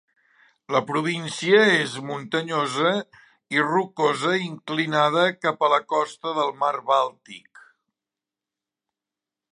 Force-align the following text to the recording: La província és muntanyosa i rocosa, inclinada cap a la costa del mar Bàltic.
La 0.75 0.79
província 0.85 1.59
és 1.73 1.97
muntanyosa 2.11 2.93
i 3.57 3.61
rocosa, 3.67 4.33
inclinada 4.47 5.27
cap 5.45 5.65
a 5.69 5.73
la 5.75 5.81
costa 5.95 6.35
del 6.41 6.53
mar 6.65 6.75
Bàltic. 6.91 7.65